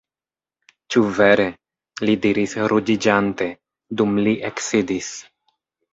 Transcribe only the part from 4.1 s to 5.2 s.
li eksidis.